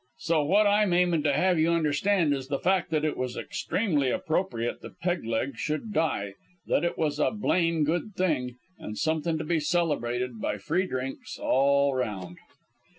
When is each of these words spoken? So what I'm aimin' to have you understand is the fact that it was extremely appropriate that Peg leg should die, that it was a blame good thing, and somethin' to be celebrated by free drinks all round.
So 0.17 0.43
what 0.43 0.65
I'm 0.65 0.93
aimin' 0.93 1.21
to 1.25 1.31
have 1.33 1.59
you 1.59 1.69
understand 1.71 2.33
is 2.33 2.47
the 2.47 2.57
fact 2.57 2.89
that 2.89 3.05
it 3.05 3.15
was 3.15 3.37
extremely 3.37 4.09
appropriate 4.09 4.81
that 4.81 4.99
Peg 4.99 5.23
leg 5.23 5.57
should 5.59 5.93
die, 5.93 6.33
that 6.65 6.83
it 6.83 6.97
was 6.97 7.19
a 7.19 7.29
blame 7.29 7.83
good 7.83 8.15
thing, 8.15 8.55
and 8.79 8.97
somethin' 8.97 9.37
to 9.37 9.43
be 9.43 9.59
celebrated 9.59 10.41
by 10.41 10.57
free 10.57 10.87
drinks 10.87 11.37
all 11.37 11.93
round. 11.93 12.39